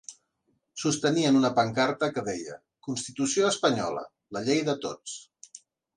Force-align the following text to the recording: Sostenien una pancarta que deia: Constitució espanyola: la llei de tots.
Sostenien 0.83 1.35
una 1.41 1.51
pancarta 1.59 2.09
que 2.15 2.23
deia: 2.29 2.57
Constitució 2.89 3.53
espanyola: 3.53 4.07
la 4.39 4.43
llei 4.49 4.65
de 4.71 4.77
tots. 4.87 5.19